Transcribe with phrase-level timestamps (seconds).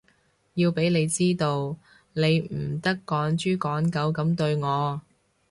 [0.55, 1.77] 要畀你知道，
[2.13, 4.99] 你唔得趕豬趕狗噉對我